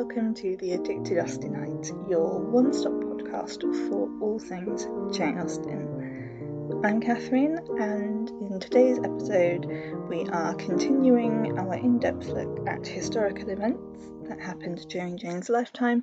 Welcome 0.00 0.32
to 0.36 0.56
the 0.56 0.72
Addicted 0.72 1.18
Austenite, 1.18 2.08
your 2.08 2.40
one 2.40 2.72
stop 2.72 2.94
podcast 2.94 3.60
for 3.86 4.08
all 4.22 4.38
things 4.38 4.84
Jane 5.14 5.36
Austen. 5.36 6.80
I'm 6.82 7.02
Catherine, 7.02 7.58
and 7.78 8.30
in 8.30 8.58
today's 8.60 8.96
episode, 8.96 9.66
we 10.08 10.24
are 10.30 10.54
continuing 10.54 11.58
our 11.58 11.74
in 11.74 11.98
depth 11.98 12.28
look 12.28 12.66
at 12.66 12.86
historical 12.86 13.50
events 13.50 14.06
that 14.26 14.40
happened 14.40 14.88
during 14.88 15.18
Jane's 15.18 15.50
lifetime, 15.50 16.02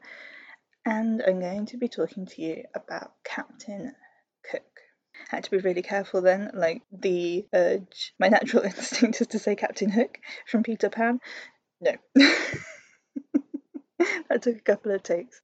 and 0.86 1.23
I'm 1.26 1.40
going 1.40 1.66
to 1.66 1.78
be 1.78 1.88
talking 1.88 2.28
to 2.28 2.42
you 2.44 2.66
about 2.76 3.14
Captain 3.23 3.95
Cook. 4.52 4.62
Had 5.30 5.45
to 5.45 5.50
be 5.50 5.58
really 5.58 5.82
careful 5.82 6.22
then, 6.22 6.52
like 6.54 6.84
the 6.92 7.48
urge, 7.52 8.14
my 8.20 8.28
natural 8.28 8.62
instinct 8.66 9.22
is 9.22 9.28
to 9.30 9.40
say 9.40 9.56
Captain 9.56 9.90
Hook 9.90 10.20
from 10.45 10.62
Peter 10.62 10.92
Pan. 10.92 11.20
No. 11.82 11.94
that 14.30 14.42
took 14.42 14.58
a 14.58 14.62
couple 14.62 14.92
of 14.92 15.04
takes. 15.04 15.42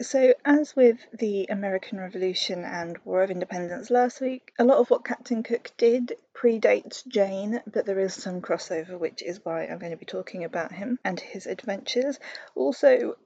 So, 0.00 0.34
as 0.44 0.74
with 0.74 0.98
the 1.12 1.46
American 1.48 1.98
Revolution 1.98 2.64
and 2.64 2.98
War 3.04 3.22
of 3.22 3.30
Independence 3.30 3.90
last 3.90 4.20
week, 4.20 4.52
a 4.58 4.64
lot 4.64 4.78
of 4.78 4.90
what 4.90 5.04
Captain 5.04 5.42
Cook 5.42 5.70
did 5.76 6.16
predates 6.34 7.06
Jane, 7.06 7.62
but 7.66 7.86
there 7.86 8.00
is 8.00 8.14
some 8.14 8.40
crossover, 8.40 8.98
which 8.98 9.22
is 9.22 9.44
why 9.44 9.64
I'm 9.64 9.78
going 9.78 9.92
to 9.92 9.96
be 9.96 10.06
talking 10.06 10.44
about 10.44 10.72
him 10.72 10.98
and 11.04 11.20
his 11.20 11.46
adventures. 11.46 12.18
Also, 12.56 13.16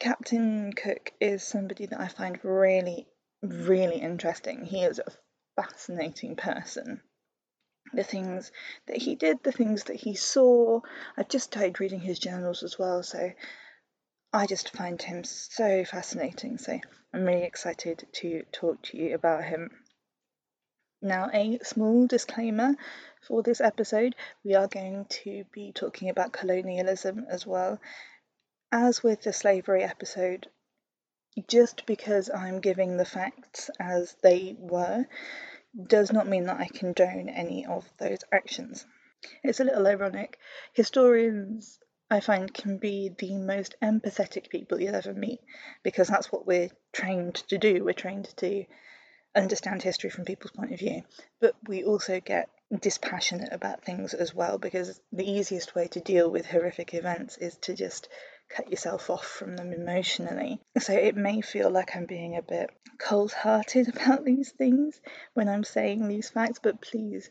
Captain 0.00 0.72
Cook 0.72 1.12
is 1.20 1.44
somebody 1.44 1.86
that 1.86 2.00
I 2.00 2.08
find 2.08 2.42
really, 2.42 3.06
really 3.42 4.00
interesting. 4.00 4.64
He 4.64 4.82
is 4.82 4.98
a 4.98 5.12
fascinating 5.54 6.34
person 6.34 7.02
the 7.92 8.02
things 8.02 8.50
that 8.86 8.96
he 8.96 9.14
did, 9.14 9.42
the 9.42 9.52
things 9.52 9.84
that 9.84 9.96
he 9.96 10.14
saw. 10.14 10.80
I've 11.16 11.28
just 11.28 11.46
started 11.46 11.78
reading 11.78 12.00
his 12.00 12.18
journals 12.18 12.62
as 12.62 12.78
well, 12.78 13.02
so 13.02 13.30
I 14.36 14.44
just 14.44 14.76
find 14.76 15.00
him 15.00 15.24
so 15.24 15.82
fascinating. 15.86 16.58
So 16.58 16.78
I'm 17.14 17.24
really 17.24 17.44
excited 17.44 18.06
to 18.12 18.42
talk 18.52 18.82
to 18.82 18.98
you 18.98 19.14
about 19.14 19.44
him. 19.44 19.70
Now, 21.00 21.30
a 21.32 21.58
small 21.62 22.06
disclaimer 22.06 22.74
for 23.26 23.42
this 23.42 23.62
episode 23.62 24.14
we 24.44 24.54
are 24.54 24.68
going 24.68 25.06
to 25.22 25.44
be 25.52 25.72
talking 25.72 26.10
about 26.10 26.34
colonialism 26.34 27.24
as 27.30 27.46
well. 27.46 27.80
As 28.70 29.02
with 29.02 29.22
the 29.22 29.32
slavery 29.32 29.82
episode, 29.82 30.48
just 31.48 31.86
because 31.86 32.28
I'm 32.28 32.60
giving 32.60 32.98
the 32.98 33.06
facts 33.06 33.70
as 33.80 34.16
they 34.22 34.54
were 34.58 35.06
does 35.86 36.12
not 36.12 36.28
mean 36.28 36.44
that 36.44 36.60
I 36.60 36.68
condone 36.68 37.30
any 37.30 37.64
of 37.64 37.90
those 37.96 38.20
actions. 38.30 38.84
It's 39.42 39.60
a 39.60 39.64
little 39.64 39.86
ironic. 39.86 40.38
Historians, 40.74 41.78
I 42.08 42.20
find, 42.20 42.52
can 42.52 42.78
be 42.78 43.08
the 43.08 43.36
most 43.36 43.74
empathetic 43.82 44.48
people 44.48 44.80
you'll 44.80 44.94
ever 44.94 45.12
meet 45.12 45.40
because 45.82 46.08
that's 46.08 46.30
what 46.30 46.46
we're 46.46 46.70
trained 46.92 47.34
to 47.48 47.58
do. 47.58 47.84
We're 47.84 47.94
trained 47.94 48.32
to 48.36 48.64
understand 49.34 49.82
history 49.82 50.10
from 50.10 50.24
people's 50.24 50.52
point 50.52 50.72
of 50.72 50.78
view, 50.78 51.02
but 51.40 51.54
we 51.66 51.84
also 51.84 52.20
get 52.20 52.48
dispassionate 52.80 53.52
about 53.52 53.84
things 53.84 54.14
as 54.14 54.34
well 54.34 54.58
because 54.58 55.00
the 55.12 55.28
easiest 55.30 55.74
way 55.74 55.86
to 55.88 56.00
deal 56.00 56.30
with 56.30 56.46
horrific 56.46 56.94
events 56.94 57.36
is 57.36 57.56
to 57.58 57.74
just 57.74 58.08
cut 58.48 58.70
yourself 58.70 59.10
off 59.10 59.24
from 59.24 59.56
them 59.56 59.72
emotionally. 59.72 60.60
So 60.78 60.92
it 60.92 61.16
may 61.16 61.40
feel 61.40 61.70
like 61.70 61.94
I'm 61.94 62.06
being 62.06 62.36
a 62.36 62.42
bit 62.42 62.70
cold 62.98 63.32
hearted 63.32 63.88
about 63.96 64.24
these 64.24 64.52
things 64.52 65.00
when 65.34 65.48
I'm 65.48 65.64
saying 65.64 66.06
these 66.06 66.30
facts, 66.30 66.60
but 66.62 66.80
please 66.80 67.30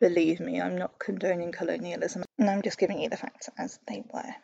believe 0.00 0.40
me, 0.40 0.60
I'm 0.60 0.76
not 0.76 0.98
condoning 0.98 1.52
colonialism 1.52 2.24
and 2.38 2.50
I'm 2.50 2.62
just 2.62 2.78
giving 2.78 3.00
you 3.00 3.08
the 3.08 3.16
facts 3.16 3.48
as 3.58 3.78
they 3.86 4.04
were. 4.12 4.34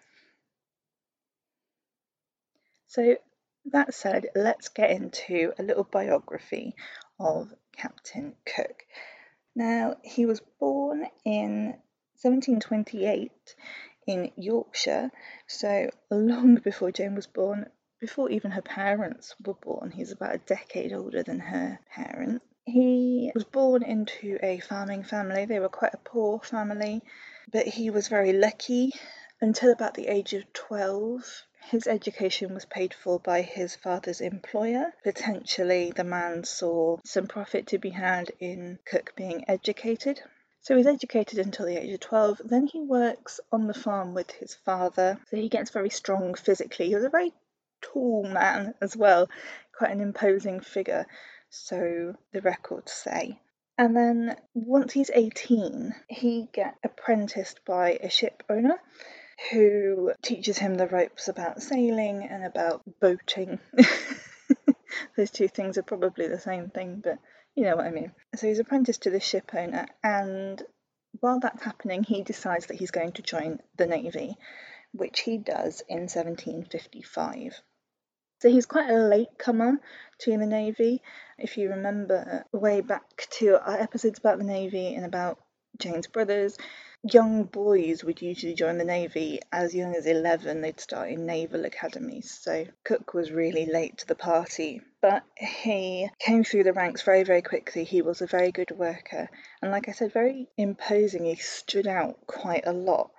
So, 2.86 3.16
that 3.66 3.94
said, 3.94 4.26
let's 4.34 4.68
get 4.68 4.90
into 4.90 5.52
a 5.58 5.62
little 5.62 5.84
biography 5.84 6.74
of 7.18 7.52
Captain 7.76 8.34
Cook. 8.44 8.84
Now, 9.54 9.96
he 10.02 10.26
was 10.26 10.40
born 10.58 11.06
in 11.24 11.76
1728 12.22 13.30
in 14.06 14.32
Yorkshire, 14.36 15.10
so 15.46 15.90
long 16.10 16.56
before 16.56 16.90
Jane 16.90 17.14
was 17.14 17.26
born, 17.26 17.66
before 18.00 18.30
even 18.30 18.50
her 18.50 18.62
parents 18.62 19.34
were 19.44 19.54
born. 19.54 19.90
He's 19.90 20.12
about 20.12 20.34
a 20.34 20.38
decade 20.38 20.92
older 20.92 21.22
than 21.22 21.38
her 21.38 21.78
parents. 21.94 22.44
He 22.72 23.32
was 23.34 23.42
born 23.42 23.82
into 23.82 24.38
a 24.42 24.60
farming 24.60 25.02
family. 25.02 25.44
They 25.44 25.58
were 25.58 25.68
quite 25.68 25.94
a 25.94 25.98
poor 25.98 26.38
family, 26.38 27.02
but 27.50 27.66
he 27.66 27.90
was 27.90 28.06
very 28.06 28.32
lucky 28.32 28.92
until 29.40 29.72
about 29.72 29.94
the 29.94 30.06
age 30.06 30.34
of 30.34 30.52
12. 30.52 31.46
His 31.64 31.88
education 31.88 32.54
was 32.54 32.64
paid 32.66 32.94
for 32.94 33.18
by 33.18 33.42
his 33.42 33.74
father's 33.74 34.20
employer. 34.20 34.94
Potentially, 35.02 35.90
the 35.90 36.04
man 36.04 36.44
saw 36.44 36.98
some 37.04 37.26
profit 37.26 37.66
to 37.66 37.78
be 37.78 37.90
had 37.90 38.30
in 38.38 38.78
Cook 38.84 39.14
being 39.16 39.44
educated. 39.48 40.22
So 40.60 40.76
he's 40.76 40.86
educated 40.86 41.40
until 41.40 41.66
the 41.66 41.76
age 41.76 41.92
of 41.92 41.98
12. 41.98 42.42
Then 42.44 42.68
he 42.68 42.80
works 42.80 43.40
on 43.50 43.66
the 43.66 43.74
farm 43.74 44.14
with 44.14 44.30
his 44.30 44.54
father. 44.54 45.18
So 45.28 45.36
he 45.36 45.48
gets 45.48 45.70
very 45.70 45.90
strong 45.90 46.34
physically. 46.34 46.86
He 46.86 46.94
was 46.94 47.02
a 47.02 47.10
very 47.10 47.32
tall 47.80 48.22
man 48.22 48.74
as 48.80 48.96
well, 48.96 49.28
quite 49.76 49.90
an 49.90 50.00
imposing 50.00 50.60
figure, 50.60 51.06
so 51.50 52.14
the 52.32 52.40
records 52.40 52.92
say. 52.92 53.40
And 53.76 53.96
then 53.96 54.36
once 54.54 54.92
he's 54.92 55.10
18, 55.10 55.94
he 56.08 56.48
gets 56.52 56.78
apprenticed 56.84 57.64
by 57.64 57.98
a 58.02 58.10
ship 58.10 58.42
owner 58.48 58.78
who 59.50 60.12
teaches 60.22 60.58
him 60.58 60.74
the 60.74 60.86
ropes 60.86 61.28
about 61.28 61.62
sailing 61.62 62.22
and 62.22 62.44
about 62.44 62.82
boating. 63.00 63.58
Those 65.16 65.30
two 65.30 65.48
things 65.48 65.78
are 65.78 65.82
probably 65.82 66.28
the 66.28 66.38
same 66.38 66.68
thing, 66.68 67.00
but 67.02 67.18
you 67.54 67.64
know 67.64 67.76
what 67.76 67.86
I 67.86 67.90
mean. 67.90 68.12
So 68.34 68.46
he's 68.46 68.58
apprenticed 68.58 69.02
to 69.02 69.10
the 69.10 69.20
ship 69.20 69.50
owner, 69.54 69.86
and 70.04 70.62
while 71.20 71.40
that's 71.40 71.62
happening, 71.62 72.04
he 72.04 72.22
decides 72.22 72.66
that 72.66 72.78
he's 72.78 72.90
going 72.90 73.12
to 73.12 73.22
join 73.22 73.60
the 73.76 73.86
Navy, 73.86 74.36
which 74.92 75.20
he 75.20 75.38
does 75.38 75.82
in 75.88 76.00
1755. 76.00 77.60
So 78.40 78.48
he's 78.48 78.64
quite 78.64 78.88
a 78.88 78.96
late 78.96 79.36
comer 79.36 79.78
to 80.20 80.38
the 80.38 80.46
Navy. 80.46 81.02
If 81.38 81.58
you 81.58 81.68
remember 81.70 82.44
uh, 82.52 82.58
way 82.58 82.80
back 82.80 83.26
to 83.32 83.60
our 83.62 83.78
episodes 83.78 84.18
about 84.18 84.38
the 84.38 84.44
Navy 84.44 84.94
and 84.94 85.04
about 85.04 85.38
Jane's 85.78 86.06
brothers, 86.06 86.56
young 87.02 87.44
boys 87.44 88.02
would 88.02 88.22
usually 88.22 88.54
join 88.54 88.78
the 88.78 88.84
Navy 88.84 89.40
as 89.52 89.74
young 89.74 89.94
as 89.94 90.06
11, 90.06 90.62
they'd 90.62 90.80
start 90.80 91.10
in 91.10 91.26
naval 91.26 91.66
academies. 91.66 92.30
So 92.30 92.66
Cook 92.82 93.12
was 93.12 93.30
really 93.30 93.66
late 93.66 93.98
to 93.98 94.06
the 94.06 94.14
party, 94.14 94.80
but 95.02 95.22
he 95.36 96.08
came 96.18 96.42
through 96.42 96.64
the 96.64 96.72
ranks 96.72 97.02
very, 97.02 97.24
very 97.24 97.42
quickly. 97.42 97.84
He 97.84 98.00
was 98.00 98.22
a 98.22 98.26
very 98.26 98.52
good 98.52 98.70
worker, 98.70 99.28
and 99.60 99.70
like 99.70 99.86
I 99.86 99.92
said, 99.92 100.14
very 100.14 100.48
imposing. 100.56 101.26
He 101.26 101.36
stood 101.36 101.86
out 101.86 102.26
quite 102.26 102.66
a 102.66 102.72
lot. 102.72 103.10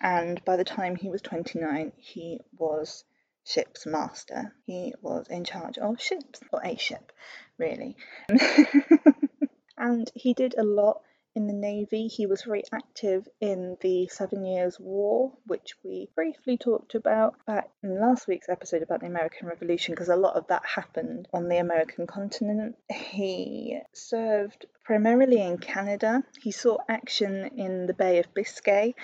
And 0.00 0.44
by 0.44 0.56
the 0.56 0.64
time 0.64 0.96
he 0.96 1.08
was 1.08 1.22
29, 1.22 1.92
he 1.96 2.40
was 2.58 3.04
ship's 3.46 3.86
master. 3.86 4.54
He 4.66 4.94
was 5.00 5.26
in 5.28 5.44
charge 5.44 5.78
of 5.78 6.00
ships, 6.00 6.40
or 6.52 6.60
a 6.64 6.76
ship, 6.76 7.12
really. 7.58 7.96
and 9.78 10.10
he 10.14 10.34
did 10.34 10.54
a 10.58 10.64
lot 10.64 11.00
in 11.36 11.46
the 11.46 11.52
Navy. 11.52 12.08
He 12.08 12.26
was 12.26 12.42
very 12.42 12.64
active 12.72 13.28
in 13.40 13.76
the 13.82 14.08
Seven 14.08 14.44
Years' 14.44 14.80
War, 14.80 15.32
which 15.46 15.74
we 15.84 16.08
briefly 16.14 16.56
talked 16.56 16.94
about 16.94 17.34
back 17.46 17.68
in 17.82 18.00
last 18.00 18.26
week's 18.26 18.48
episode 18.48 18.82
about 18.82 19.00
the 19.00 19.06
American 19.06 19.46
Revolution, 19.46 19.92
because 19.94 20.08
a 20.08 20.16
lot 20.16 20.34
of 20.34 20.46
that 20.48 20.62
happened 20.64 21.28
on 21.32 21.48
the 21.48 21.58
American 21.58 22.06
continent. 22.06 22.76
He 22.90 23.78
served 23.92 24.66
primarily 24.82 25.40
in 25.42 25.58
Canada. 25.58 26.24
He 26.40 26.50
saw 26.50 26.78
action 26.88 27.50
in 27.56 27.86
the 27.86 27.94
Bay 27.94 28.18
of 28.18 28.32
Biscay, 28.32 28.94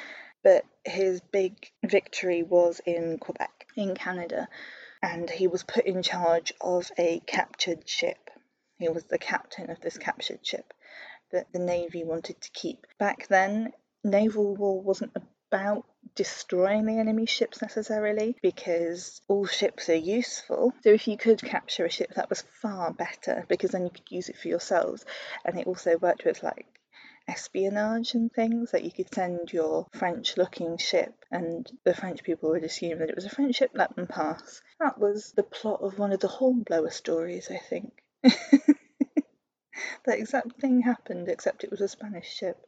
but 0.42 0.64
his 0.84 1.20
big 1.20 1.70
victory 1.84 2.42
was 2.42 2.80
in 2.84 3.18
Quebec, 3.18 3.66
in 3.76 3.94
Canada, 3.94 4.48
and 5.02 5.28
he 5.28 5.46
was 5.46 5.62
put 5.62 5.84
in 5.86 6.02
charge 6.02 6.52
of 6.60 6.90
a 6.98 7.20
captured 7.26 7.88
ship. 7.88 8.30
He 8.78 8.88
was 8.88 9.04
the 9.04 9.18
captain 9.18 9.70
of 9.70 9.80
this 9.80 9.98
captured 9.98 10.44
ship 10.44 10.72
that 11.30 11.52
the 11.52 11.58
Navy 11.58 12.04
wanted 12.04 12.40
to 12.40 12.50
keep. 12.50 12.86
Back 12.98 13.26
then, 13.28 13.72
naval 14.04 14.54
war 14.54 14.80
wasn't 14.80 15.16
about 15.50 15.84
destroying 16.14 16.84
the 16.86 16.98
enemy 16.98 17.26
ships 17.26 17.62
necessarily 17.62 18.36
because 18.42 19.20
all 19.28 19.46
ships 19.46 19.88
are 19.88 19.94
useful. 19.94 20.72
So 20.82 20.90
if 20.90 21.08
you 21.08 21.16
could 21.16 21.42
capture 21.42 21.86
a 21.86 21.90
ship, 21.90 22.14
that 22.14 22.28
was 22.28 22.42
far 22.60 22.92
better 22.92 23.44
because 23.48 23.70
then 23.70 23.84
you 23.84 23.90
could 23.90 24.10
use 24.10 24.28
it 24.28 24.36
for 24.36 24.48
yourselves. 24.48 25.04
And 25.44 25.58
it 25.58 25.66
also 25.66 25.96
worked 25.98 26.24
with 26.24 26.42
like 26.42 26.66
espionage 27.28 28.14
and 28.14 28.32
things 28.32 28.72
that 28.72 28.84
you 28.84 28.90
could 28.90 29.12
send 29.14 29.52
your 29.52 29.86
French 29.92 30.36
looking 30.36 30.76
ship 30.78 31.14
and 31.30 31.70
the 31.84 31.94
French 31.94 32.22
people 32.22 32.50
would 32.50 32.64
assume 32.64 32.98
that 32.98 33.08
it 33.08 33.14
was 33.14 33.24
a 33.24 33.30
French 33.30 33.56
ship, 33.56 33.70
let 33.74 33.94
them 33.96 34.06
pass. 34.06 34.60
That 34.80 34.98
was 34.98 35.32
the 35.32 35.42
plot 35.42 35.80
of 35.82 35.98
one 35.98 36.12
of 36.12 36.20
the 36.20 36.28
Hornblower 36.28 36.90
stories, 36.90 37.50
I 37.50 37.58
think. 37.58 37.92
that 38.22 40.18
exact 40.18 40.60
thing 40.60 40.82
happened, 40.82 41.28
except 41.28 41.64
it 41.64 41.70
was 41.70 41.80
a 41.80 41.88
Spanish 41.88 42.32
ship. 42.32 42.58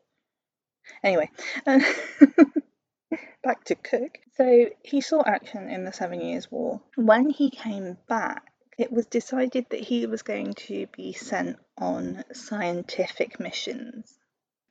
Anyway, 1.02 1.30
uh, 1.66 1.80
back 3.42 3.64
to 3.64 3.74
Cook. 3.74 4.18
So 4.36 4.70
he 4.82 5.00
saw 5.00 5.22
action 5.24 5.68
in 5.68 5.84
the 5.84 5.92
Seven 5.92 6.20
Years' 6.20 6.50
War. 6.50 6.82
When 6.96 7.30
he 7.30 7.50
came 7.50 7.96
back, 8.08 8.52
it 8.78 8.90
was 8.90 9.06
decided 9.06 9.66
that 9.70 9.80
he 9.80 10.06
was 10.06 10.22
going 10.22 10.54
to 10.54 10.86
be 10.96 11.12
sent 11.12 11.58
on 11.78 12.24
scientific 12.32 13.38
missions. 13.38 14.18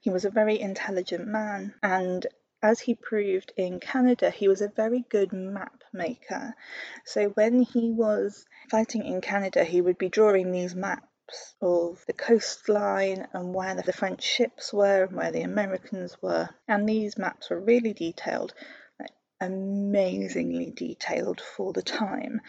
He 0.04 0.10
was 0.10 0.26
a 0.26 0.30
very 0.30 0.60
intelligent 0.60 1.26
man, 1.28 1.76
and 1.82 2.28
as 2.62 2.82
he 2.82 2.94
proved 2.94 3.54
in 3.56 3.80
Canada, 3.80 4.30
he 4.30 4.50
was 4.50 4.60
a 4.60 4.68
very 4.68 5.06
good 5.08 5.32
map 5.32 5.82
maker. 5.94 6.56
So 7.06 7.30
when 7.30 7.62
he 7.62 7.90
was 7.90 8.46
fighting 8.70 9.06
in 9.06 9.22
Canada, 9.22 9.64
he 9.64 9.80
would 9.80 9.98
be 9.98 10.10
drawing 10.10 10.52
these 10.52 10.76
maps 10.76 11.56
of 11.62 12.04
the 12.06 12.12
coastline 12.12 13.30
and 13.32 13.54
where 13.54 13.76
the 13.76 13.94
French 13.94 14.24
ships 14.24 14.74
were 14.74 15.06
and 15.06 15.16
where 15.16 15.32
the 15.32 15.44
Americans 15.44 16.22
were. 16.22 16.50
And 16.68 16.88
these 16.88 17.18
maps 17.18 17.50
were 17.50 17.62
really 17.62 17.94
detailed, 17.94 18.54
like 19.00 19.14
amazingly 19.40 20.72
detailed 20.72 21.40
for 21.40 21.72
the 21.72 21.82
time. 21.82 22.42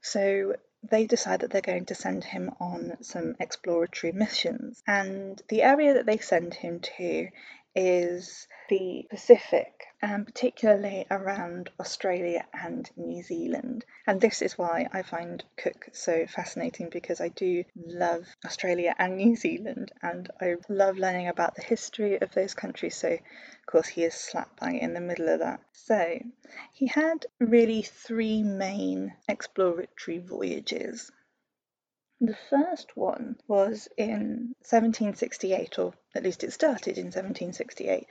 So 0.00 0.54
they 0.90 1.06
decide 1.06 1.40
that 1.40 1.50
they're 1.50 1.60
going 1.60 1.86
to 1.86 1.94
send 1.94 2.24
him 2.24 2.50
on 2.60 3.02
some 3.02 3.36
exploratory 3.40 4.12
missions. 4.12 4.82
And 4.86 5.40
the 5.48 5.62
area 5.62 5.94
that 5.94 6.06
they 6.06 6.18
send 6.18 6.54
him 6.54 6.80
to 6.80 7.28
is 7.74 8.46
the 8.68 9.06
Pacific, 9.10 9.86
and 10.00 10.26
particularly 10.26 11.06
around 11.10 11.70
Australia 11.80 12.46
and 12.52 12.90
New 12.96 13.22
Zealand. 13.22 13.84
And 14.06 14.20
this 14.20 14.42
is 14.42 14.56
why 14.56 14.86
I 14.92 15.02
find 15.02 15.44
Cook 15.56 15.88
so 15.92 16.26
fascinating 16.26 16.88
because 16.90 17.20
I 17.20 17.28
do 17.28 17.64
love 17.76 18.26
Australia 18.44 18.94
and 18.98 19.16
New 19.16 19.36
Zealand, 19.36 19.92
and 20.02 20.30
I 20.40 20.56
love 20.68 20.98
learning 20.98 21.28
about 21.28 21.54
the 21.56 21.62
history 21.62 22.20
of 22.20 22.32
those 22.32 22.54
countries. 22.54 22.96
So, 22.96 23.08
of 23.08 23.66
course, 23.66 23.88
he 23.88 24.04
is 24.04 24.14
slap 24.14 24.60
bang 24.60 24.78
in 24.78 24.94
the 24.94 25.00
middle 25.00 25.28
of 25.28 25.40
that. 25.40 25.60
So, 25.72 26.18
he 26.72 26.86
had 26.86 27.26
really 27.38 27.82
three 27.82 28.42
main 28.42 29.14
exploratory 29.28 30.18
voyages. 30.18 31.10
The 32.26 32.36
first 32.48 32.96
one 32.96 33.38
was 33.46 33.86
in 33.98 34.54
1768, 34.60 35.78
or 35.78 35.92
at 36.14 36.22
least 36.22 36.42
it 36.42 36.54
started 36.54 36.96
in 36.96 37.06
1768. 37.06 38.06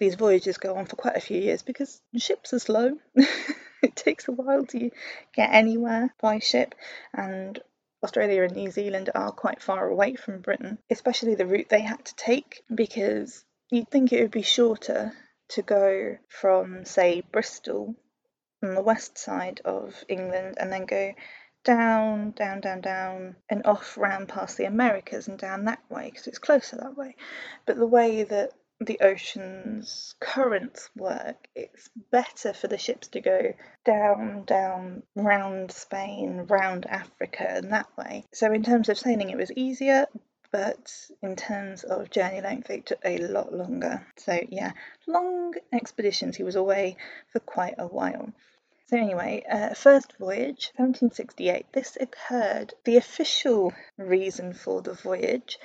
These 0.00 0.16
voyages 0.16 0.58
go 0.58 0.74
on 0.74 0.86
for 0.86 0.96
quite 0.96 1.16
a 1.16 1.20
few 1.20 1.40
years 1.40 1.62
because 1.62 2.02
ships 2.16 2.52
are 2.52 2.58
slow. 2.58 2.98
it 3.14 3.94
takes 3.94 4.26
a 4.26 4.32
while 4.32 4.66
to 4.66 4.90
get 5.32 5.52
anywhere 5.52 6.12
by 6.20 6.40
ship, 6.40 6.74
and 7.14 7.62
Australia 8.02 8.42
and 8.42 8.56
New 8.56 8.72
Zealand 8.72 9.10
are 9.14 9.30
quite 9.30 9.62
far 9.62 9.88
away 9.88 10.16
from 10.16 10.40
Britain, 10.40 10.78
especially 10.90 11.36
the 11.36 11.46
route 11.46 11.68
they 11.68 11.82
had 11.82 12.04
to 12.06 12.16
take 12.16 12.64
because 12.74 13.44
you'd 13.70 13.88
think 13.88 14.12
it 14.12 14.20
would 14.20 14.32
be 14.32 14.42
shorter 14.42 15.12
to 15.50 15.62
go 15.62 16.18
from, 16.28 16.84
say, 16.84 17.20
Bristol 17.20 17.94
on 18.64 18.74
the 18.74 18.82
west 18.82 19.16
side 19.16 19.60
of 19.64 20.04
England 20.08 20.56
and 20.58 20.72
then 20.72 20.86
go 20.86 21.14
down, 21.64 22.30
down, 22.32 22.60
down, 22.60 22.80
down, 22.80 23.36
and 23.48 23.64
off 23.66 23.96
round 23.98 24.28
past 24.28 24.56
the 24.56 24.64
Americas 24.64 25.28
and 25.28 25.38
down 25.38 25.64
that 25.64 25.82
way 25.90 26.10
because 26.10 26.26
it's 26.26 26.38
closer 26.38 26.76
that 26.76 26.96
way. 26.96 27.16
But 27.66 27.76
the 27.76 27.86
way 27.86 28.22
that 28.24 28.52
the 28.80 29.00
ocean's 29.00 30.14
currents 30.20 30.88
work, 30.94 31.48
it's 31.54 31.90
better 32.12 32.52
for 32.52 32.68
the 32.68 32.78
ships 32.78 33.08
to 33.08 33.20
go 33.20 33.54
down, 33.84 34.44
down, 34.44 35.02
round 35.16 35.72
Spain, 35.72 36.46
round 36.48 36.86
Africa, 36.86 37.46
and 37.48 37.72
that 37.72 37.88
way. 37.96 38.24
So, 38.32 38.52
in 38.52 38.62
terms 38.62 38.88
of 38.88 38.98
sailing, 38.98 39.30
it 39.30 39.36
was 39.36 39.50
easier, 39.56 40.06
but 40.52 40.94
in 41.22 41.34
terms 41.34 41.82
of 41.82 42.10
journey 42.10 42.40
length, 42.40 42.70
it 42.70 42.86
took 42.86 43.00
a 43.04 43.18
lot 43.18 43.52
longer. 43.52 44.06
So, 44.16 44.38
yeah, 44.48 44.72
long 45.06 45.54
expeditions. 45.72 46.36
He 46.36 46.44
was 46.44 46.56
away 46.56 46.96
for 47.32 47.40
quite 47.40 47.74
a 47.78 47.86
while. 47.86 48.32
So 48.88 48.96
anyway, 48.96 49.44
uh, 49.50 49.74
first 49.74 50.16
voyage, 50.18 50.72
1768. 50.76 51.66
This 51.72 51.98
occurred. 52.00 52.72
The 52.84 52.96
official 52.96 53.74
reason 53.98 54.54
for 54.54 54.80
the 54.80 54.94
voyage 54.94 55.58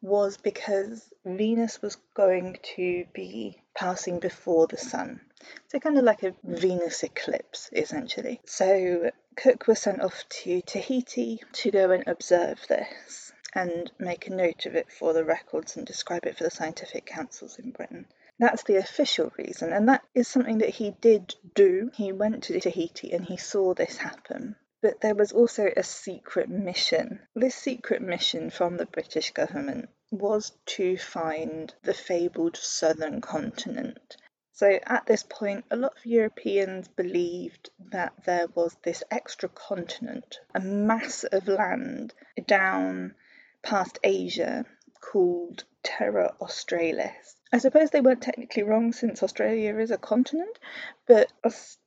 was 0.00 0.38
because 0.38 1.12
Venus 1.22 1.82
was 1.82 1.98
going 2.14 2.56
to 2.76 3.04
be 3.12 3.62
passing 3.74 4.20
before 4.20 4.66
the 4.66 4.78
sun. 4.78 5.20
So 5.68 5.80
kind 5.80 5.98
of 5.98 6.04
like 6.04 6.22
a 6.22 6.34
Venus 6.42 7.02
eclipse, 7.02 7.68
essentially. 7.74 8.40
So 8.46 9.10
Cook 9.36 9.66
was 9.66 9.80
sent 9.80 10.00
off 10.00 10.24
to 10.42 10.62
Tahiti 10.62 11.42
to 11.52 11.70
go 11.70 11.90
and 11.90 12.04
observe 12.06 12.66
this 12.68 13.32
and 13.52 13.92
make 13.98 14.26
a 14.26 14.34
note 14.34 14.64
of 14.64 14.76
it 14.76 14.90
for 14.90 15.12
the 15.12 15.24
records 15.24 15.76
and 15.76 15.86
describe 15.86 16.24
it 16.24 16.38
for 16.38 16.44
the 16.44 16.50
scientific 16.50 17.04
councils 17.04 17.58
in 17.58 17.70
Britain. 17.70 18.06
That's 18.38 18.62
the 18.62 18.76
official 18.76 19.30
reason, 19.36 19.72
and 19.72 19.88
that 19.88 20.02
is 20.14 20.26
something 20.26 20.58
that 20.58 20.70
he 20.70 20.90
did 20.90 21.34
do. 21.54 21.90
He 21.94 22.12
went 22.12 22.44
to 22.44 22.60
Tahiti 22.60 23.12
and 23.12 23.24
he 23.24 23.36
saw 23.36 23.74
this 23.74 23.98
happen. 23.98 24.56
But 24.80 25.00
there 25.00 25.14
was 25.14 25.32
also 25.32 25.70
a 25.76 25.82
secret 25.82 26.48
mission. 26.48 27.20
This 27.34 27.54
secret 27.54 28.02
mission 28.02 28.50
from 28.50 28.76
the 28.76 28.86
British 28.86 29.30
government 29.32 29.90
was 30.10 30.52
to 30.66 30.96
find 30.96 31.72
the 31.82 31.94
fabled 31.94 32.56
southern 32.56 33.20
continent. 33.20 34.16
So 34.52 34.78
at 34.86 35.06
this 35.06 35.22
point, 35.22 35.64
a 35.70 35.76
lot 35.76 35.96
of 35.96 36.04
Europeans 36.04 36.88
believed 36.88 37.70
that 37.90 38.12
there 38.26 38.48
was 38.48 38.76
this 38.82 39.02
extra 39.10 39.48
continent, 39.48 40.40
a 40.54 40.60
mass 40.60 41.24
of 41.24 41.48
land 41.48 42.12
down 42.46 43.14
past 43.62 43.98
Asia 44.02 44.64
called 45.00 45.64
Terra 45.82 46.34
Australis. 46.40 47.36
I 47.52 47.58
suppose 47.58 47.90
they 47.90 48.00
weren't 48.00 48.22
technically 48.22 48.62
wrong 48.62 48.92
since 48.92 49.22
Australia 49.22 49.76
is 49.78 49.90
a 49.90 49.98
continent, 49.98 50.58
but 51.06 51.30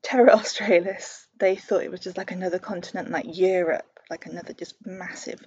Terra 0.03 0.33
Australis, 0.33 1.27
they 1.39 1.55
thought 1.55 1.83
it 1.83 1.91
was 1.91 2.01
just 2.01 2.17
like 2.17 2.31
another 2.31 2.59
continent 2.59 3.09
like 3.09 3.25
Europe, 3.27 3.99
like 4.09 4.27
another 4.27 4.53
just 4.53 4.75
massive, 4.85 5.43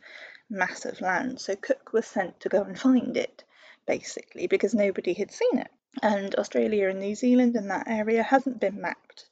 massive 0.50 1.00
land. 1.00 1.41
So 1.41 1.55
Cook 1.55 1.93
was 1.93 2.06
sent 2.06 2.41
to 2.41 2.49
go 2.49 2.62
and 2.62 2.79
find 2.79 3.17
it, 3.17 3.44
basically, 3.87 4.49
because 4.49 4.75
nobody 4.75 5.12
had 5.12 5.31
seen 5.31 5.59
it. 5.59 5.70
And 6.03 6.35
Australia 6.35 6.88
and 6.88 6.99
New 6.99 7.15
Zealand 7.15 7.55
and 7.55 7.70
that 7.70 7.88
area 7.88 8.23
hasn't 8.23 8.61
been 8.61 8.81
mapped 8.81 9.27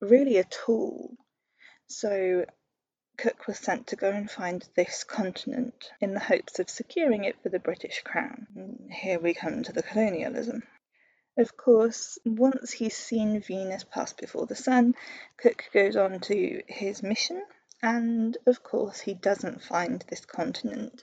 really 0.00 0.38
at 0.38 0.56
all. 0.68 1.16
So 1.88 2.44
Cook 3.18 3.46
was 3.46 3.58
sent 3.58 3.86
to 3.88 3.96
go 3.96 4.10
and 4.10 4.30
find 4.30 4.68
this 4.74 5.02
continent 5.02 5.90
in 6.00 6.12
the 6.12 6.20
hopes 6.20 6.58
of 6.58 6.68
securing 6.68 7.24
it 7.24 7.40
for 7.42 7.48
the 7.48 7.58
British 7.58 8.02
Crown. 8.02 8.88
Here 8.90 9.18
we 9.18 9.32
come 9.32 9.62
to 9.62 9.72
the 9.72 9.82
colonialism. 9.82 10.62
Of 11.38 11.56
course, 11.56 12.18
once 12.24 12.72
he's 12.72 12.96
seen 12.96 13.40
Venus 13.40 13.84
pass 13.84 14.12
before 14.12 14.46
the 14.46 14.54
sun, 14.54 14.94
Cook 15.38 15.64
goes 15.72 15.96
on 15.96 16.20
to 16.20 16.62
his 16.68 17.02
mission, 17.02 17.42
and 17.82 18.36
of 18.46 18.62
course, 18.62 19.00
he 19.00 19.14
doesn't 19.14 19.62
find 19.62 20.04
this 20.08 20.26
continent, 20.26 21.02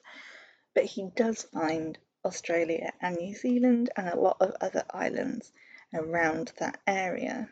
but 0.75 0.85
he 0.85 1.09
does 1.15 1.43
find 1.43 1.97
Australia 2.23 2.93
and 3.01 3.17
New 3.17 3.35
Zealand 3.35 3.89
and 3.97 4.07
a 4.07 4.19
lot 4.19 4.37
of 4.39 4.55
other 4.61 4.85
islands 4.91 5.51
around 5.93 6.53
that 6.59 6.79
area. 6.85 7.49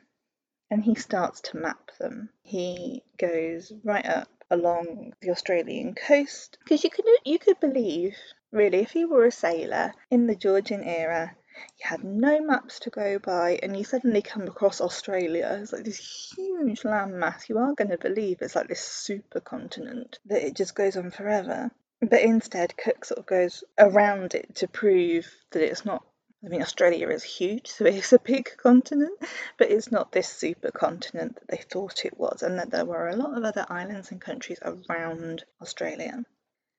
And 0.70 0.84
he 0.84 0.96
starts 0.96 1.42
to 1.42 1.58
map 1.58 1.92
them. 2.00 2.30
He 2.44 3.04
goes 3.18 3.74
right 3.84 4.06
up 4.06 4.41
along 4.52 5.14
the 5.22 5.32
Australian 5.32 5.96
coast. 5.96 6.60
Because 6.64 6.84
you 6.84 6.92
could 6.92 7.06
you 7.26 7.40
could 7.40 7.60
believe 7.60 8.16
really 8.52 8.80
if 8.80 8.94
you 8.94 9.10
were 9.10 9.26
a 9.26 9.32
sailor 9.32 9.94
in 10.12 10.28
the 10.28 10.36
Georgian 10.36 10.84
era 10.84 11.36
you 11.78 11.86
had 11.88 12.04
no 12.04 12.40
maps 12.42 12.80
to 12.80 12.90
go 12.90 13.20
by 13.20 13.60
and 13.62 13.76
you 13.76 13.84
suddenly 13.84 14.22
come 14.22 14.44
across 14.44 14.82
Australia. 14.82 15.60
It's 15.62 15.74
like 15.74 15.84
this 15.84 16.34
huge 16.34 16.82
landmass. 16.84 17.50
You 17.50 17.58
are 17.58 17.74
going 17.74 17.90
to 17.90 17.98
believe 17.98 18.42
it's 18.42 18.56
like 18.56 18.68
this 18.68 18.82
supercontinent 18.82 20.18
that 20.26 20.46
it 20.46 20.56
just 20.56 20.76
goes 20.76 20.96
on 20.96 21.12
forever. 21.12 21.70
But 22.00 22.22
instead 22.22 22.78
Cook 22.78 23.06
sort 23.06 23.20
of 23.20 23.26
goes 23.26 23.64
around 23.78 24.34
it 24.34 24.56
to 24.56 24.68
prove 24.68 25.30
that 25.52 25.62
it's 25.62 25.86
not 25.86 26.04
I 26.44 26.48
mean, 26.48 26.62
Australia 26.64 27.10
is 27.10 27.24
huge, 27.24 27.68
so 27.68 27.86
it's 27.86 28.14
a 28.14 28.20
big 28.20 28.50
continent, 28.58 29.20
but 29.58 29.70
it's 29.70 29.92
not 29.92 30.12
this 30.12 30.28
supercontinent 30.28 31.36
that 31.36 31.48
they 31.48 31.58
thought 31.58 32.06
it 32.06 32.18
was, 32.18 32.42
and 32.42 32.58
that 32.58 32.72
there 32.72 32.86
were 32.86 33.10
a 33.10 33.16
lot 33.16 33.38
of 33.38 33.44
other 33.44 33.66
islands 33.70 34.12
and 34.12 34.20
countries 34.20 34.60
around 34.64 35.44
Australia. 35.62 36.24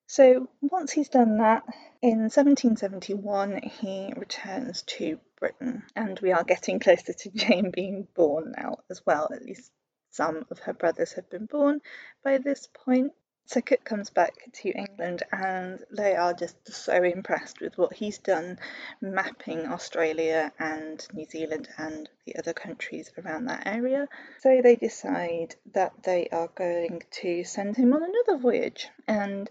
So 0.09 0.49
once 0.61 0.90
he's 0.92 1.09
done 1.09 1.38
that, 1.38 1.62
in 2.02 2.28
1771 2.28 3.62
he 3.62 4.12
returns 4.16 4.83
to 4.83 5.21
Britain, 5.38 5.85
and 5.95 6.19
we 6.21 6.33
are 6.33 6.45
getting 6.45 6.81
closer 6.81 7.12
to 7.12 7.31
Jane 7.35 7.71
being 7.71 8.09
born 8.14 8.52
now 8.57 8.78
as 8.90 9.00
well. 9.07 9.28
At 9.33 9.45
least 9.45 9.71
some 10.11 10.45
of 10.50 10.59
her 10.59 10.75
brothers 10.75 11.12
have 11.12 11.31
been 11.31 11.47
born 11.47 11.81
by 12.23 12.38
this 12.38 12.66
point. 12.66 13.12
So 13.46 13.61
Cook 13.61 13.84
comes 13.84 14.11
back 14.11 14.34
to 14.62 14.70
England 14.70 15.22
and 15.32 15.80
they 15.96 16.16
are 16.16 16.32
just 16.32 16.56
so 16.72 17.02
impressed 17.02 17.61
with 17.61 17.76
what 17.76 17.92
he's 17.92 18.18
done 18.18 18.58
mapping 19.00 19.66
Australia 19.66 20.52
and 20.58 21.06
New 21.12 21.26
Zealand 21.26 21.68
and 21.76 22.08
the 22.25 22.37
other 22.37 22.52
countries 22.52 23.11
around 23.18 23.46
that 23.46 23.66
area. 23.66 24.08
So 24.40 24.61
they 24.62 24.76
decide 24.76 25.54
that 25.75 25.92
they 26.02 26.28
are 26.32 26.49
going 26.54 27.02
to 27.22 27.44
send 27.44 27.76
him 27.76 27.92
on 27.92 28.02
another 28.02 28.40
voyage. 28.40 28.88
And 29.06 29.50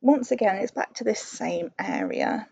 once 0.00 0.30
again, 0.30 0.56
it's 0.56 0.72
back 0.72 0.94
to 0.94 1.04
this 1.04 1.20
same 1.20 1.72
area 1.78 2.48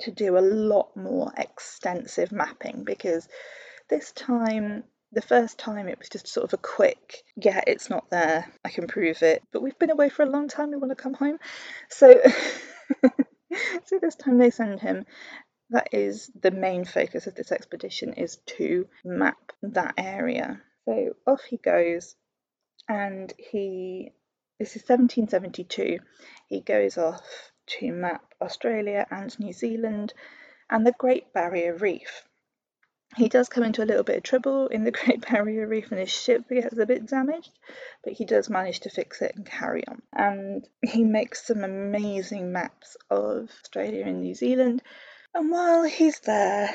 to 0.00 0.10
do 0.10 0.36
a 0.36 0.40
lot 0.40 0.96
more 0.96 1.32
extensive 1.36 2.30
mapping 2.30 2.84
because 2.84 3.26
This 3.88 4.12
time, 4.12 4.84
the 5.12 5.22
first 5.22 5.58
time, 5.58 5.88
it 5.88 5.98
was 5.98 6.08
just 6.08 6.28
sort 6.28 6.44
of 6.44 6.52
a 6.52 6.62
quick, 6.62 7.22
yeah, 7.36 7.60
it's 7.66 7.88
not 7.88 8.10
there, 8.10 8.46
I 8.64 8.68
can 8.68 8.86
prove 8.86 9.22
it, 9.22 9.42
but 9.52 9.62
we've 9.62 9.78
been 9.78 9.90
away 9.90 10.08
for 10.08 10.22
a 10.22 10.30
long 10.30 10.48
time, 10.48 10.70
we 10.70 10.76
want 10.76 10.90
to 10.90 11.02
come 11.02 11.14
home. 11.14 11.38
So, 11.88 12.20
so 13.84 13.98
this 14.00 14.16
time 14.16 14.38
they 14.38 14.50
send 14.50 14.80
him. 14.80 15.06
That 15.70 15.88
is 15.92 16.30
the 16.40 16.50
main 16.50 16.86
focus 16.86 17.26
of 17.26 17.34
this 17.34 17.52
expedition 17.52 18.14
is 18.14 18.38
to 18.56 18.88
map 19.04 19.52
that 19.62 19.94
area. 19.98 20.62
So 20.86 21.12
off 21.26 21.42
he 21.42 21.58
goes, 21.58 22.16
and 22.88 23.32
he 23.36 24.12
this 24.58 24.74
is 24.74 24.82
1772. 24.82 25.98
He 26.48 26.60
goes 26.60 26.98
off 26.98 27.52
to 27.78 27.92
map 27.92 28.22
Australia 28.40 29.06
and 29.10 29.38
New 29.38 29.52
Zealand 29.52 30.14
and 30.70 30.86
the 30.86 30.94
Great 30.98 31.32
Barrier 31.32 31.76
Reef. 31.76 32.24
He 33.16 33.28
does 33.28 33.48
come 33.48 33.64
into 33.64 33.82
a 33.82 33.86
little 33.86 34.04
bit 34.04 34.18
of 34.18 34.22
trouble 34.22 34.68
in 34.68 34.84
the 34.84 34.90
Great 35.04 35.26
Barrier 35.26 35.66
Reef 35.66 35.90
and 35.90 36.00
his 36.00 36.10
ship 36.10 36.48
gets 36.48 36.76
a 36.76 36.86
bit 36.86 37.06
damaged, 37.06 37.50
but 38.04 38.12
he 38.12 38.24
does 38.24 38.50
manage 38.50 38.80
to 38.80 38.90
fix 38.90 39.22
it 39.22 39.32
and 39.34 39.46
carry 39.46 39.82
on. 39.88 40.02
And 40.12 40.68
he 40.82 41.04
makes 41.04 41.46
some 41.46 41.64
amazing 41.64 42.52
maps 42.52 42.96
of 43.10 43.50
Australia 43.64 44.04
and 44.04 44.20
New 44.20 44.34
Zealand. 44.34 44.82
And 45.34 45.50
while 45.50 45.84
he's 45.84 46.20
there, 46.20 46.70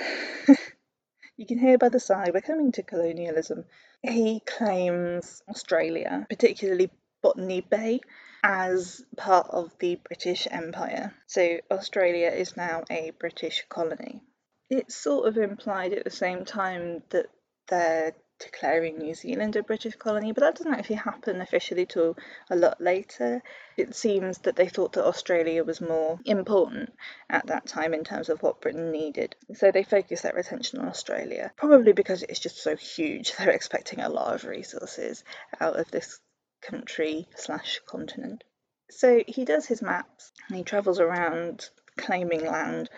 you 1.38 1.46
can 1.46 1.60
hear 1.60 1.78
by 1.78 1.90
the 1.90 2.00
side, 2.00 2.32
we're 2.34 2.42
coming 2.42 2.72
to 2.74 2.84
colonialism. 2.84 3.66
He 4.02 4.42
claims 4.42 5.44
Australia, 5.48 6.26
particularly 6.30 6.90
Botany 7.22 7.62
Bay 7.62 8.02
as 8.44 9.06
part 9.16 9.48
of 9.50 9.72
the 9.80 9.96
British 9.96 10.48
Empire. 10.52 11.14
So 11.28 11.60
Australia 11.72 12.28
is 12.28 12.58
now 12.58 12.84
a 12.90 13.12
British 13.12 13.64
colony. 13.70 14.22
It's 14.70 14.96
sort 14.96 15.28
of 15.28 15.38
implied 15.38 15.94
at 15.94 16.04
the 16.04 16.10
same 16.10 16.46
time 16.46 17.04
that 17.10 17.28
they're 17.68 18.14
declaring 18.40 18.98
New 18.98 19.14
Zealand 19.14 19.56
a 19.56 19.64
British 19.64 19.96
colony, 19.96 20.32
but 20.32 20.42
that 20.42 20.56
doesn't 20.56 20.74
actually 20.74 20.98
happen 20.98 21.40
officially 21.42 21.86
till 21.86 22.18
a 22.50 22.56
lot 22.56 22.82
later. 22.82 23.42
It 23.78 23.96
seems 23.96 24.40
that 24.40 24.56
they 24.56 24.68
thought 24.68 24.94
that 24.94 25.06
Australia 25.06 25.64
was 25.64 25.80
more 25.80 26.20
important 26.26 26.94
at 27.30 27.48
that 27.48 27.68
time 27.68 27.94
in 27.94 28.04
terms 28.04 28.30
of 28.30 28.42
what 28.42 28.62
Britain 28.62 28.92
needed. 28.92 29.36
So 29.54 29.72
they 29.72 29.84
focused 29.84 30.24
their 30.24 30.38
attention 30.38 30.80
on 30.80 30.88
Australia, 30.88 31.52
probably 31.56 31.94
because 31.94 32.24
it's 32.24 32.40
just 32.40 32.62
so 32.62 32.76
huge. 32.76 33.34
They're 33.38 33.50
expecting 33.50 34.00
a 34.00 34.10
lot 34.10 34.34
of 34.34 34.46
resources 34.46 35.24
out 35.60 35.80
of 35.80 35.90
this 35.92 36.20
country 36.62 37.28
slash 37.36 37.80
continent. 37.86 38.44
So 38.90 39.24
he 39.28 39.46
does 39.46 39.66
his 39.66 39.82
maps 39.82 40.32
and 40.48 40.58
he 40.58 40.64
travels 40.64 41.00
around 41.00 41.70
claiming 41.98 42.46
land. 42.46 42.90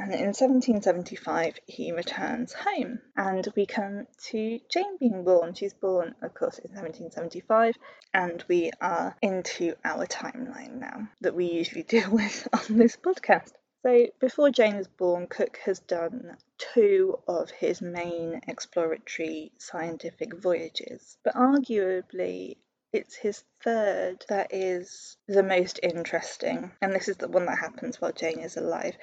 And 0.00 0.12
in 0.14 0.26
1775, 0.26 1.58
he 1.66 1.90
returns 1.90 2.52
home, 2.52 3.00
and 3.16 3.48
we 3.56 3.66
come 3.66 4.06
to 4.28 4.60
Jane 4.70 4.96
being 4.96 5.24
born. 5.24 5.54
She's 5.54 5.74
born, 5.74 6.14
of 6.22 6.34
course, 6.34 6.60
in 6.60 6.70
1775, 6.70 7.74
and 8.14 8.44
we 8.46 8.70
are 8.80 9.16
into 9.20 9.74
our 9.84 10.06
timeline 10.06 10.78
now 10.78 11.08
that 11.22 11.34
we 11.34 11.46
usually 11.46 11.82
deal 11.94 12.12
with 12.12 12.46
on 12.52 12.78
this 12.78 12.96
podcast. 12.96 13.54
So, 13.82 14.06
before 14.20 14.50
Jane 14.50 14.76
is 14.76 14.86
born, 14.86 15.26
Cook 15.26 15.58
has 15.64 15.80
done 15.80 16.36
two 16.58 17.18
of 17.26 17.50
his 17.50 17.82
main 17.82 18.40
exploratory 18.46 19.50
scientific 19.58 20.32
voyages, 20.34 21.18
but 21.24 21.34
arguably 21.34 22.56
it's 22.92 23.16
his 23.16 23.42
third 23.62 24.24
that 24.28 24.54
is 24.54 25.16
the 25.26 25.42
most 25.42 25.80
interesting, 25.82 26.70
and 26.80 26.92
this 26.92 27.08
is 27.08 27.16
the 27.16 27.28
one 27.28 27.46
that 27.46 27.58
happens 27.58 28.00
while 28.00 28.12
Jane 28.12 28.38
is 28.38 28.56
alive. 28.56 28.96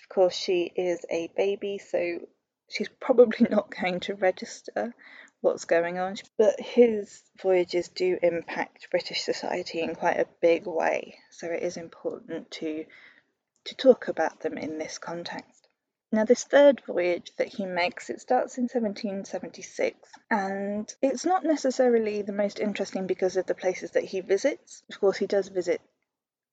Of 0.00 0.08
course, 0.08 0.34
she 0.34 0.72
is 0.74 1.04
a 1.10 1.28
baby, 1.36 1.78
so 1.78 2.28
she's 2.68 2.88
probably 2.88 3.46
not 3.50 3.70
going 3.70 4.00
to 4.00 4.14
register 4.14 4.94
what's 5.40 5.64
going 5.64 5.98
on, 5.98 6.16
but 6.36 6.58
his 6.60 7.22
voyages 7.40 7.88
do 7.88 8.18
impact 8.22 8.90
British 8.90 9.22
society 9.22 9.80
in 9.80 9.94
quite 9.94 10.18
a 10.18 10.28
big 10.40 10.66
way, 10.66 11.18
so 11.30 11.46
it 11.48 11.62
is 11.62 11.76
important 11.76 12.50
to 12.50 12.84
to 13.64 13.74
talk 13.74 14.08
about 14.08 14.40
them 14.40 14.56
in 14.56 14.78
this 14.78 14.98
context. 14.98 15.66
Now, 16.12 16.24
this 16.24 16.44
third 16.44 16.82
voyage 16.86 17.32
that 17.36 17.48
he 17.48 17.66
makes, 17.66 18.10
it 18.10 18.20
starts 18.20 18.58
in 18.58 18.64
1776, 18.64 19.98
and 20.30 20.94
it's 21.02 21.26
not 21.26 21.42
necessarily 21.44 22.22
the 22.22 22.32
most 22.32 22.60
interesting 22.60 23.06
because 23.08 23.36
of 23.36 23.46
the 23.46 23.56
places 23.56 23.90
that 23.92 24.04
he 24.04 24.20
visits. 24.20 24.84
Of 24.88 25.00
course, 25.00 25.16
he 25.16 25.26
does 25.26 25.48
visit 25.48 25.80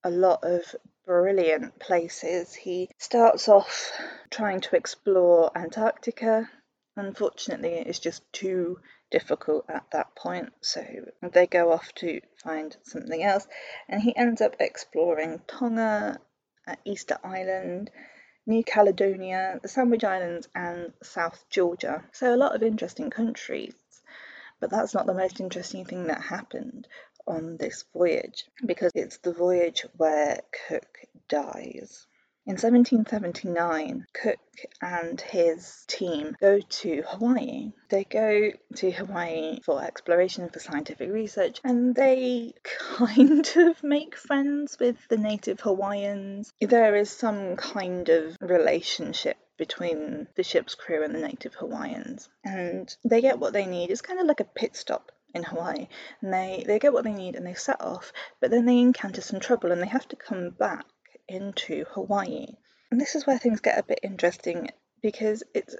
a 0.04 0.10
lot 0.10 0.44
of 0.44 0.76
brilliant 1.06 1.80
places. 1.80 2.54
He 2.54 2.90
starts 2.98 3.48
off 3.48 3.92
trying 4.30 4.62
to 4.62 4.76
explore 4.76 5.52
Antarctica. 5.56 6.50
Unfortunately, 6.96 7.74
it's 7.74 8.00
just 8.00 8.22
too 8.32 8.80
difficult 9.10 9.66
at 9.70 9.86
that 9.92 10.16
point, 10.16 10.52
so 10.62 10.84
they 11.22 11.48
go 11.48 11.72
off 11.72 11.94
to 11.96 12.20
find 12.44 12.76
something 12.84 13.22
else, 13.24 13.48
and 13.88 14.02
he 14.02 14.16
ends 14.16 14.42
up 14.42 14.56
exploring 14.60 15.42
Tonga, 15.48 16.20
Easter 16.86 17.18
Island, 17.24 17.92
New 18.46 18.64
Caledonia, 18.64 19.60
the 19.62 19.68
Sandwich 19.68 20.04
Islands, 20.04 20.48
and 20.56 20.94
South 21.02 21.46
Georgia. 21.50 22.04
So, 22.12 22.34
a 22.34 22.38
lot 22.38 22.56
of 22.56 22.64
interesting 22.64 23.10
countries, 23.10 23.76
but 24.60 24.70
that's 24.70 24.94
not 24.94 25.06
the 25.06 25.14
most 25.14 25.40
interesting 25.40 25.86
thing 25.86 26.08
that 26.08 26.22
happened 26.22 26.88
on 27.26 27.58
this 27.58 27.86
voyage 27.94 28.46
because 28.66 28.92
it's 28.96 29.18
the 29.18 29.34
voyage 29.34 29.86
where 29.98 30.40
Cook 30.68 31.00
dies. 31.30 32.08
In 32.46 32.56
1779, 32.56 34.06
Cook 34.12 34.40
and 34.82 35.22
his 35.22 35.86
team 35.88 36.36
go 36.42 36.60
to 36.60 37.04
Hawaii. 37.08 37.72
They 37.88 38.04
go 38.04 38.52
to 38.76 38.92
Hawaii 38.92 39.62
for 39.64 39.82
exploration, 39.82 40.50
for 40.50 40.60
scientific 40.60 41.10
research, 41.10 41.62
and 41.64 41.96
they 41.96 42.54
kind 42.98 43.50
of 43.56 43.82
make 43.82 44.18
friends 44.18 44.78
with 44.78 44.98
the 45.08 45.16
native 45.16 45.62
Hawaiians. 45.62 46.52
There 46.60 46.98
is 46.98 47.10
some 47.10 47.56
kind 47.56 48.10
of 48.10 48.36
relationship 48.42 49.38
between 49.58 50.28
the 50.36 50.44
ship's 50.44 50.76
crew 50.76 51.02
and 51.02 51.16
the 51.16 51.20
native 51.20 51.56
Hawaiians, 51.56 52.28
and 52.44 52.94
they 53.06 53.22
get 53.22 53.40
what 53.40 53.54
they 53.54 53.66
need. 53.66 53.90
It's 53.90 54.02
kind 54.02 54.20
of 54.20 54.26
like 54.26 54.42
a 54.42 54.56
pit 54.60 54.76
stop 54.76 55.14
in 55.34 55.44
Hawaii, 55.44 55.88
and 56.22 56.34
they, 56.34 56.64
they 56.66 56.80
get 56.80 56.94
what 56.94 57.04
they 57.04 57.14
need 57.14 57.36
and 57.36 57.46
they 57.46 57.54
set 57.54 57.82
off, 57.82 58.14
but 58.40 58.52
then 58.52 58.66
they 58.66 58.80
encounter 58.80 59.22
some 59.22 59.40
trouble 59.40 59.72
and 59.72 59.82
they 59.82 59.88
have 59.88 60.08
to 60.10 60.16
come 60.16 60.50
back 60.52 60.86
into 61.28 61.86
Hawaii. 61.92 62.48
And 62.92 63.02
this 63.02 63.16
is 63.16 63.26
where 63.26 63.40
things 63.40 63.60
get 63.60 63.80
a 63.80 63.84
bit 63.84 64.00
interesting 64.04 64.70
because 65.02 65.44
it's 65.54 65.76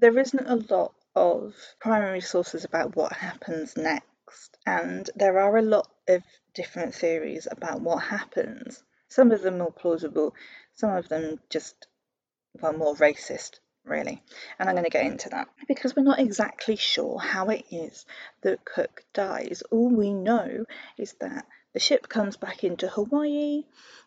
there 0.00 0.18
isn't 0.18 0.46
a 0.46 0.74
lot 0.74 0.94
of 1.14 1.54
primary 1.80 2.20
sources 2.20 2.64
about 2.64 2.96
what 2.96 3.12
happens 3.12 3.76
next, 3.76 4.56
and 4.64 5.10
there 5.14 5.38
are 5.38 5.56
a 5.56 5.62
lot 5.62 5.88
of 6.08 6.22
different 6.54 6.94
theories 6.94 7.46
about 7.50 7.80
what 7.80 8.02
happens. 8.04 8.82
Some 9.08 9.32
of 9.32 9.42
them 9.42 9.58
more 9.58 9.72
plausible, 9.72 10.34
some 10.74 10.90
of 10.96 11.08
them 11.08 11.40
just 11.50 11.86
well 12.60 12.72
more 12.72 12.94
racist 12.94 13.58
really. 13.88 14.22
And 14.58 14.68
I'm 14.68 14.74
going 14.74 14.84
to 14.84 14.90
get 14.90 15.06
into 15.06 15.28
that 15.30 15.48
because 15.66 15.96
we're 15.96 16.02
not 16.02 16.20
exactly 16.20 16.76
sure 16.76 17.18
how 17.18 17.48
it 17.48 17.64
is 17.70 18.06
that 18.42 18.64
Cook 18.64 19.04
dies. 19.12 19.62
All 19.70 19.88
we 19.88 20.12
know 20.12 20.64
is 20.96 21.14
that 21.20 21.46
the 21.72 21.80
ship 21.80 22.08
comes 22.08 22.36
back 22.36 22.64
into 22.64 22.88
Hawaii, 22.88 23.64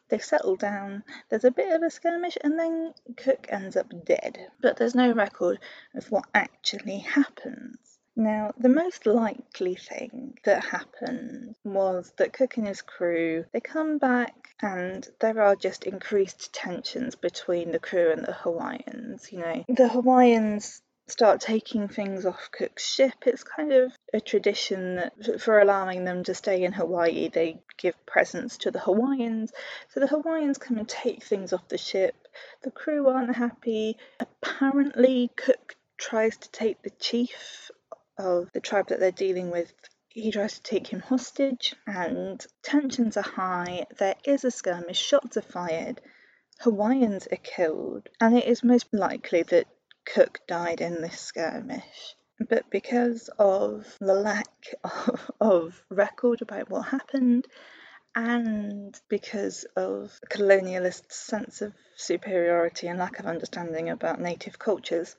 they 0.10 0.20
settle 0.20 0.56
down, 0.56 1.04
there's 1.30 1.46
a 1.46 1.52
bit 1.52 1.74
of 1.74 1.84
a 1.84 1.90
skirmish, 1.90 2.38
and 2.44 2.60
then 2.60 2.94
Cook 3.16 3.48
ends 3.50 3.78
up 3.78 3.94
dead. 4.06 4.40
But 4.62 4.78
there's 4.78 4.96
no 4.96 5.14
record 5.14 5.60
of 5.96 6.12
what 6.12 6.26
actually 6.34 7.00
happens. 7.00 7.78
Now, 8.16 8.52
the 8.58 8.68
most 8.70 9.06
likely 9.06 9.76
thing 9.76 10.38
that 10.44 10.66
happened 10.66 11.56
was 11.64 12.12
that 12.18 12.34
Cook 12.34 12.58
and 12.58 12.68
his 12.68 12.82
crew, 12.82 13.46
they 13.54 13.62
come 13.62 14.00
back 14.00 14.54
and 14.62 15.08
there 15.22 15.42
are 15.42 15.56
just 15.56 15.86
increased 15.86 16.54
tensions 16.54 17.16
between 17.16 17.72
the 17.72 17.80
crew 17.80 18.12
and 18.12 18.26
the 18.26 18.34
Hawaiians. 18.34 19.32
You 19.32 19.40
know, 19.40 19.64
the 19.70 19.88
Hawaiians 19.88 20.82
start 21.08 21.42
taking 21.42 21.88
things 21.88 22.26
off 22.26 22.52
Cook's 22.52 22.86
ship. 22.86 23.14
It's 23.26 23.44
kind 23.44 23.72
of 23.72 23.94
a 24.14 24.20
tradition 24.20 24.96
that 24.96 25.42
for 25.42 25.60
allowing 25.60 26.04
them 26.04 26.24
to 26.26 26.34
stay 26.34 26.64
in 26.64 26.74
Hawaii, 26.74 27.30
they 27.30 27.62
give 27.78 27.96
presents 28.06 28.58
to 28.60 28.72
the 28.72 28.80
Hawaiians. 28.80 29.52
So 29.90 30.00
the 30.00 30.08
Hawaiians 30.08 30.58
come 30.58 30.78
and 30.78 30.88
take 30.88 31.24
things 31.24 31.54
off 31.54 31.68
the 31.70 31.78
ship. 31.78 32.16
The 32.64 32.72
crew 32.72 33.08
aren't 33.08 33.36
happy. 33.36 33.98
Apparently, 34.20 35.32
Cook 35.36 35.76
tries 35.98 36.38
to 36.38 36.52
take 36.52 36.82
the 36.82 36.92
chief 36.92 37.72
of 38.22 38.50
the 38.54 38.62
tribe 38.62 38.88
that 38.88 39.00
they're 39.00 39.12
dealing 39.12 39.52
with 39.52 39.74
he 40.14 40.30
tries 40.30 40.56
to 40.56 40.64
take 40.64 40.88
him 40.88 41.00
hostage, 41.00 41.74
and 41.88 42.46
tensions 42.64 43.16
are 43.16 43.22
high. 43.22 43.86
There 43.98 44.18
is 44.26 44.44
a 44.44 44.52
skirmish, 44.52 45.00
shots 45.00 45.38
are 45.38 45.42
fired, 45.42 46.02
Hawaiians 46.60 47.28
are 47.32 47.38
killed, 47.38 48.10
and 48.20 48.38
it 48.38 48.44
is 48.44 48.62
most 48.62 48.94
likely 48.94 49.44
that 49.44 49.68
Cook 50.04 50.42
died 50.48 50.82
in 50.82 51.02
this 51.02 51.18
skirmish. 51.18 52.18
But 52.50 52.70
because 52.70 53.30
of 53.40 53.98
the 54.00 54.14
lack 54.14 54.76
of, 54.84 55.32
of 55.40 55.82
record 55.90 56.42
about 56.42 56.70
what 56.70 56.90
happened, 56.90 57.48
and 58.14 59.00
because 59.08 59.64
of 59.78 60.20
colonialist 60.30 61.10
sense 61.10 61.62
of 61.62 61.74
superiority 61.96 62.88
and 62.88 63.00
lack 63.00 63.18
of 63.20 63.28
understanding 63.28 63.90
about 63.90 64.20
native 64.20 64.60
cultures, 64.60 65.16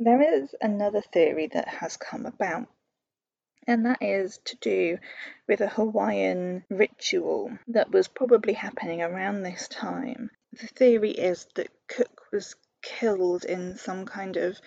There 0.00 0.20
is 0.22 0.56
another 0.60 1.00
theory 1.00 1.46
that 1.54 1.68
has 1.68 1.96
come 1.96 2.26
about, 2.26 2.66
and 3.64 3.86
that 3.86 4.02
is 4.02 4.38
to 4.46 4.56
do 4.56 4.98
with 5.46 5.60
a 5.60 5.68
Hawaiian 5.68 6.64
ritual 6.68 7.56
that 7.68 7.92
was 7.92 8.08
probably 8.08 8.54
happening 8.54 9.02
around 9.02 9.42
this 9.44 9.68
time. 9.68 10.32
The 10.52 10.66
theory 10.66 11.12
is 11.12 11.46
that 11.54 11.68
Cook 11.86 12.22
was 12.32 12.56
killed 12.82 13.44
in 13.44 13.76
some 13.76 14.04
kind 14.04 14.36
of 14.36 14.58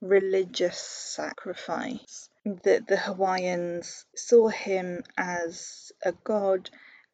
religious 0.00 0.78
sacrifice, 0.78 2.30
that 2.44 2.86
the 2.86 2.96
Hawaiians 2.96 4.06
saw 4.14 4.48
him 4.48 5.02
as 5.18 5.90
a 6.04 6.12
god 6.12 6.70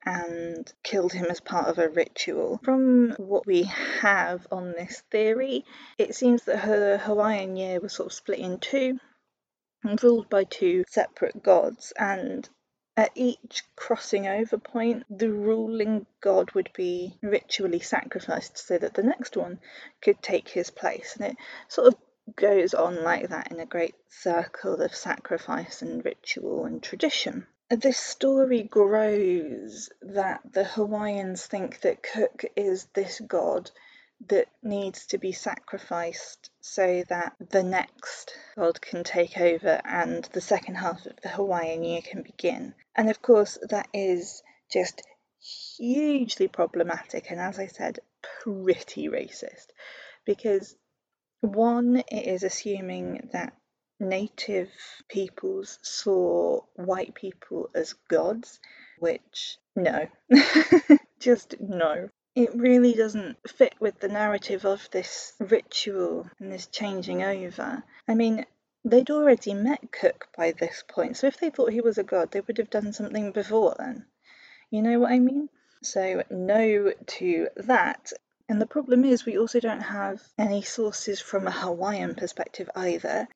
and 0.06 0.72
killed 0.84 1.12
him 1.12 1.26
as 1.26 1.40
part 1.40 1.66
of 1.66 1.78
a 1.78 1.88
ritual. 1.88 2.60
From 2.62 3.10
what 3.18 3.44
we 3.44 3.64
have 3.64 4.46
on 4.52 4.70
this 4.70 5.02
theory, 5.10 5.64
it 5.98 6.14
seems 6.14 6.44
that 6.44 6.58
her 6.58 6.96
Hawaiian 6.96 7.56
year 7.56 7.80
was 7.80 7.92
sort 7.92 8.06
of 8.06 8.12
split 8.12 8.38
in 8.38 8.60
two 8.60 9.00
and 9.82 10.02
ruled 10.02 10.30
by 10.30 10.44
two 10.44 10.84
separate 10.88 11.42
gods, 11.42 11.92
and 11.98 12.48
at 12.96 13.10
each 13.14 13.62
crossing 13.74 14.26
over 14.26 14.56
point, 14.58 15.04
the 15.10 15.30
ruling 15.30 16.06
god 16.20 16.52
would 16.52 16.70
be 16.72 17.18
ritually 17.20 17.80
sacrificed 17.80 18.56
so 18.56 18.78
that 18.78 18.94
the 18.94 19.02
next 19.02 19.36
one 19.36 19.60
could 20.00 20.22
take 20.22 20.48
his 20.48 20.70
place. 20.70 21.16
And 21.16 21.32
it 21.32 21.36
sort 21.68 21.88
of 21.88 21.96
goes 22.36 22.74
on 22.74 23.02
like 23.02 23.28
that 23.28 23.52
in 23.52 23.60
a 23.60 23.66
great 23.66 23.94
circle 24.08 24.80
of 24.80 24.94
sacrifice 24.94 25.82
and 25.82 26.04
ritual 26.04 26.64
and 26.64 26.82
tradition 26.82 27.46
this 27.68 27.98
story 27.98 28.62
grows 28.62 29.90
that 30.00 30.40
the 30.52 30.64
Hawaiians 30.64 31.46
think 31.46 31.80
that 31.80 32.02
Cook 32.02 32.44
is 32.54 32.86
this 32.94 33.20
god 33.26 33.70
that 34.28 34.48
needs 34.62 35.06
to 35.06 35.18
be 35.18 35.32
sacrificed 35.32 36.50
so 36.60 37.02
that 37.08 37.34
the 37.50 37.62
next 37.62 38.34
god 38.56 38.80
can 38.80 39.04
take 39.04 39.36
over 39.38 39.80
and 39.84 40.24
the 40.32 40.40
second 40.40 40.76
half 40.76 41.04
of 41.04 41.20
the 41.22 41.28
Hawaiian 41.28 41.82
year 41.82 42.00
can 42.02 42.22
begin. 42.22 42.74
And 42.94 43.10
of 43.10 43.20
course, 43.20 43.58
that 43.68 43.88
is 43.92 44.42
just 44.72 45.02
hugely 45.76 46.48
problematic 46.48 47.30
and, 47.30 47.40
as 47.40 47.58
I 47.58 47.66
said, 47.66 47.98
pretty 48.42 49.08
racist 49.08 49.66
because 50.24 50.74
one, 51.40 51.96
it 51.96 52.26
is 52.26 52.42
assuming 52.42 53.28
that 53.32 53.54
native 53.98 54.70
peoples 55.08 55.78
saw 55.82 56.60
white 56.74 57.14
people 57.14 57.70
as 57.74 57.94
gods, 58.08 58.60
which, 58.98 59.58
no, 59.74 60.06
just 61.20 61.60
no. 61.60 62.10
It 62.34 62.54
really 62.54 62.92
doesn't 62.92 63.38
fit 63.48 63.74
with 63.80 63.98
the 63.98 64.08
narrative 64.08 64.66
of 64.66 64.88
this 64.90 65.32
ritual 65.38 66.28
and 66.38 66.52
this 66.52 66.66
changing 66.66 67.22
over. 67.22 67.82
I 68.06 68.14
mean, 68.14 68.44
they'd 68.84 69.10
already 69.10 69.54
met 69.54 69.90
Cook 69.90 70.28
by 70.36 70.52
this 70.52 70.84
point, 70.86 71.16
so 71.16 71.26
if 71.26 71.40
they 71.40 71.50
thought 71.50 71.72
he 71.72 71.80
was 71.80 71.98
a 71.98 72.04
god, 72.04 72.30
they 72.30 72.42
would 72.42 72.58
have 72.58 72.70
done 72.70 72.92
something 72.92 73.32
before 73.32 73.74
then. 73.78 74.04
You 74.70 74.82
know 74.82 74.98
what 74.98 75.12
I 75.12 75.18
mean? 75.18 75.48
So, 75.82 76.22
no 76.30 76.92
to 76.92 77.48
that. 77.56 78.12
And 78.48 78.60
the 78.60 78.66
problem 78.66 79.04
is, 79.04 79.24
we 79.24 79.38
also 79.38 79.58
don't 79.58 79.80
have 79.80 80.22
any 80.38 80.62
sources 80.62 81.20
from 81.20 81.46
a 81.46 81.50
Hawaiian 81.50 82.14
perspective 82.14 82.70
either. 82.74 83.28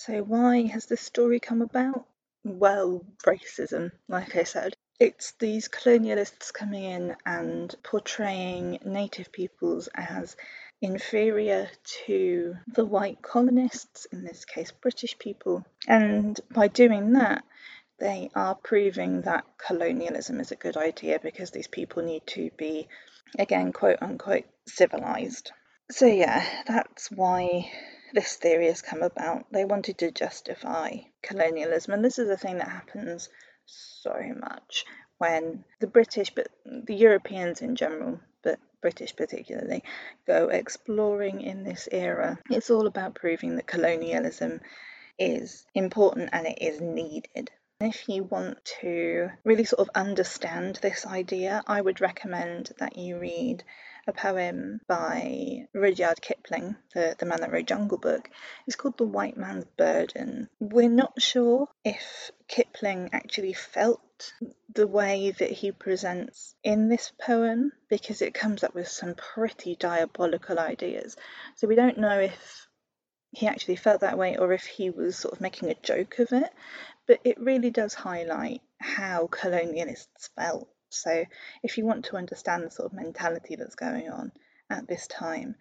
So, 0.00 0.22
why 0.22 0.62
has 0.68 0.86
this 0.86 1.00
story 1.00 1.40
come 1.40 1.60
about? 1.60 2.06
Well, 2.44 3.04
racism, 3.26 3.90
like 4.06 4.36
I 4.36 4.44
said. 4.44 4.76
It's 5.00 5.32
these 5.40 5.66
colonialists 5.66 6.52
coming 6.52 6.84
in 6.84 7.16
and 7.26 7.74
portraying 7.82 8.78
native 8.84 9.32
peoples 9.32 9.88
as 9.92 10.36
inferior 10.80 11.68
to 12.06 12.54
the 12.68 12.84
white 12.84 13.22
colonists, 13.22 14.04
in 14.12 14.22
this 14.22 14.44
case 14.44 14.70
British 14.70 15.18
people. 15.18 15.66
And 15.88 16.40
by 16.52 16.68
doing 16.68 17.14
that, 17.14 17.42
they 17.98 18.30
are 18.36 18.54
proving 18.54 19.22
that 19.22 19.46
colonialism 19.58 20.38
is 20.38 20.52
a 20.52 20.62
good 20.64 20.76
idea 20.76 21.18
because 21.20 21.50
these 21.50 21.66
people 21.66 22.04
need 22.04 22.24
to 22.28 22.52
be, 22.56 22.86
again, 23.36 23.72
quote 23.72 24.00
unquote, 24.00 24.44
civilized. 24.64 25.50
So, 25.90 26.06
yeah, 26.06 26.44
that's 26.68 27.10
why 27.10 27.68
this 28.12 28.36
theory 28.36 28.66
has 28.66 28.82
come 28.82 29.02
about. 29.02 29.46
They 29.52 29.64
wanted 29.64 29.98
to 29.98 30.10
justify 30.10 30.98
colonialism, 31.22 31.94
and 31.94 32.04
this 32.04 32.18
is 32.18 32.28
a 32.28 32.36
thing 32.36 32.58
that 32.58 32.68
happens 32.68 33.28
so 33.66 34.14
much 34.38 34.84
when 35.18 35.64
the 35.80 35.86
British, 35.86 36.30
but 36.34 36.48
the 36.64 36.94
Europeans 36.94 37.60
in 37.60 37.76
general, 37.76 38.20
but 38.42 38.58
British 38.80 39.14
particularly, 39.14 39.82
go 40.26 40.48
exploring 40.48 41.40
in 41.40 41.64
this 41.64 41.88
era. 41.90 42.38
It's 42.50 42.70
all 42.70 42.86
about 42.86 43.14
proving 43.14 43.56
that 43.56 43.66
colonialism 43.66 44.60
is 45.18 45.66
important 45.74 46.30
and 46.32 46.46
it 46.46 46.62
is 46.62 46.80
needed. 46.80 47.50
If 47.80 48.08
you 48.08 48.24
want 48.24 48.64
to 48.80 49.30
really 49.44 49.64
sort 49.64 49.80
of 49.80 49.90
understand 49.94 50.76
this 50.76 51.06
idea, 51.06 51.62
I 51.66 51.80
would 51.80 52.00
recommend 52.00 52.72
that 52.78 52.96
you 52.96 53.18
read 53.18 53.62
a 54.08 54.12
poem 54.12 54.80
by 54.88 55.68
Rudyard 55.74 56.22
Kipling, 56.22 56.76
the, 56.94 57.14
the 57.18 57.26
man 57.26 57.42
that 57.42 57.52
wrote 57.52 57.66
Jungle 57.66 57.98
Book. 57.98 58.30
It's 58.66 58.74
called 58.74 58.96
The 58.96 59.04
White 59.04 59.36
Man's 59.36 59.66
Burden. 59.76 60.48
We're 60.58 60.88
not 60.88 61.20
sure 61.20 61.68
if 61.84 62.30
Kipling 62.48 63.10
actually 63.12 63.52
felt 63.52 64.32
the 64.72 64.86
way 64.86 65.32
that 65.32 65.50
he 65.50 65.72
presents 65.72 66.54
in 66.64 66.88
this 66.88 67.12
poem 67.20 67.70
because 67.90 68.22
it 68.22 68.32
comes 68.32 68.64
up 68.64 68.74
with 68.74 68.88
some 68.88 69.14
pretty 69.14 69.76
diabolical 69.76 70.58
ideas. 70.58 71.14
So 71.56 71.68
we 71.68 71.76
don't 71.76 71.98
know 71.98 72.18
if 72.18 72.66
he 73.32 73.46
actually 73.46 73.76
felt 73.76 74.00
that 74.00 74.16
way 74.16 74.38
or 74.38 74.54
if 74.54 74.64
he 74.64 74.88
was 74.88 75.18
sort 75.18 75.34
of 75.34 75.42
making 75.42 75.68
a 75.68 75.74
joke 75.82 76.18
of 76.18 76.32
it, 76.32 76.50
but 77.06 77.20
it 77.24 77.38
really 77.38 77.70
does 77.70 77.92
highlight 77.92 78.62
how 78.80 79.28
colonialists 79.30 80.30
felt 80.34 80.68
so, 80.90 81.24
if 81.62 81.78
you 81.78 81.84
want 81.84 82.06
to 82.06 82.16
understand 82.16 82.64
the 82.64 82.70
sort 82.70 82.92
of 82.92 82.96
mentality 82.96 83.56
that's 83.56 83.74
going 83.74 84.10
on 84.10 84.32
at 84.70 84.86
this 84.86 85.06
time, 85.06 85.56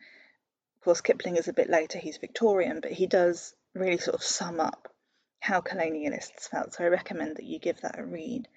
of 0.78 0.84
course, 0.84 1.02
Kipling 1.02 1.38
is 1.38 1.48
a 1.48 1.54
bit 1.54 1.70
later, 1.70 2.00
he's 2.00 2.18
Victorian, 2.18 2.80
but 2.82 2.92
he 2.92 3.08
does 3.08 3.54
really 3.74 3.98
sort 3.98 4.16
of 4.16 4.24
sum 4.24 4.60
up 4.60 4.94
how 5.40 5.62
colonialists 5.62 6.50
felt. 6.50 6.74
So, 6.74 6.84
I 6.84 6.88
recommend 6.88 7.38
that 7.38 7.46
you 7.46 7.60
give 7.60 7.82
that 7.82 8.00
a 8.00 8.06
read. 8.06 8.48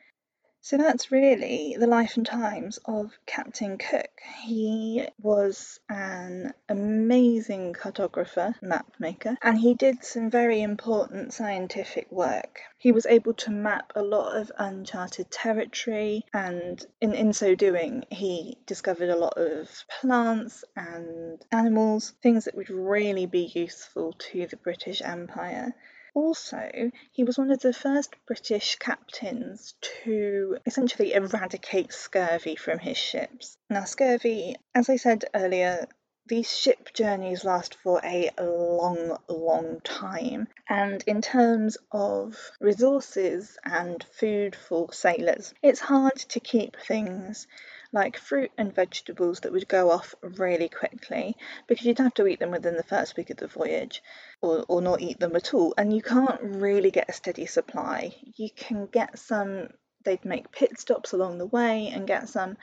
So 0.62 0.76
that's 0.76 1.10
really 1.10 1.76
the 1.78 1.86
life 1.86 2.18
and 2.18 2.26
times 2.26 2.78
of 2.84 3.18
Captain 3.24 3.78
Cook. 3.78 4.10
He 4.42 5.08
was 5.18 5.80
an 5.88 6.52
amazing 6.68 7.72
cartographer, 7.72 8.54
map 8.60 8.94
maker, 8.98 9.38
and 9.42 9.58
he 9.58 9.72
did 9.72 10.04
some 10.04 10.30
very 10.30 10.60
important 10.60 11.32
scientific 11.32 12.12
work. 12.12 12.60
He 12.76 12.92
was 12.92 13.06
able 13.06 13.32
to 13.34 13.50
map 13.50 13.92
a 13.94 14.02
lot 14.02 14.36
of 14.36 14.52
uncharted 14.58 15.30
territory, 15.30 16.26
and 16.34 16.84
in, 17.00 17.14
in 17.14 17.32
so 17.32 17.54
doing, 17.54 18.04
he 18.10 18.58
discovered 18.66 19.08
a 19.08 19.16
lot 19.16 19.38
of 19.38 19.70
plants 20.00 20.62
and 20.76 21.42
animals, 21.50 22.12
things 22.22 22.44
that 22.44 22.54
would 22.54 22.68
really 22.68 23.24
be 23.24 23.50
useful 23.54 24.12
to 24.30 24.46
the 24.46 24.58
British 24.58 25.00
Empire. 25.00 25.74
Also, 26.14 26.90
he 27.12 27.24
was 27.24 27.38
one 27.38 27.50
of 27.50 27.60
the 27.60 27.72
first 27.72 28.14
British 28.26 28.76
captains 28.76 29.74
to 30.04 30.58
essentially 30.66 31.12
eradicate 31.12 31.92
scurvy 31.92 32.56
from 32.56 32.78
his 32.78 32.96
ships. 32.96 33.56
Now, 33.68 33.84
scurvy, 33.84 34.56
as 34.74 34.88
I 34.88 34.96
said 34.96 35.24
earlier, 35.34 35.86
these 36.26 36.56
ship 36.56 36.92
journeys 36.94 37.44
last 37.44 37.74
for 37.74 38.00
a 38.04 38.30
long, 38.38 39.18
long 39.28 39.80
time. 39.80 40.46
And 40.68 41.02
in 41.06 41.22
terms 41.22 41.76
of 41.90 42.36
resources 42.60 43.58
and 43.64 44.04
food 44.12 44.54
for 44.54 44.92
sailors, 44.92 45.52
it's 45.62 45.80
hard 45.80 46.16
to 46.16 46.40
keep 46.40 46.76
things 46.76 47.46
like 47.92 48.16
fruit 48.16 48.50
and 48.56 48.74
vegetables 48.74 49.40
that 49.40 49.52
would 49.52 49.68
go 49.68 49.90
off 49.90 50.14
really 50.22 50.68
quickly 50.68 51.36
because 51.66 51.84
you'd 51.84 51.98
have 51.98 52.14
to 52.14 52.26
eat 52.26 52.38
them 52.38 52.50
within 52.50 52.76
the 52.76 52.82
first 52.82 53.16
week 53.16 53.30
of 53.30 53.36
the 53.36 53.46
voyage 53.46 54.02
or, 54.40 54.64
or 54.68 54.80
not 54.80 55.00
eat 55.00 55.18
them 55.18 55.34
at 55.34 55.52
all. 55.54 55.74
And 55.76 55.92
you 55.92 56.02
can't 56.02 56.40
really 56.40 56.90
get 56.90 57.08
a 57.08 57.12
steady 57.12 57.46
supply. 57.46 58.14
You 58.36 58.48
can 58.54 58.86
get 58.86 59.18
some, 59.18 59.68
they'd 60.04 60.24
make 60.24 60.52
pit 60.52 60.78
stops 60.78 61.12
along 61.12 61.38
the 61.38 61.46
way 61.46 61.90
and 61.92 62.06
get 62.06 62.28
some, 62.28 62.56